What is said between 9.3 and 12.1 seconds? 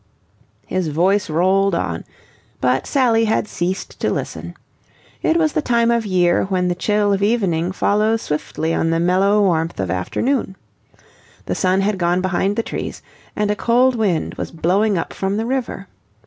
warmth of afternoon. The sun had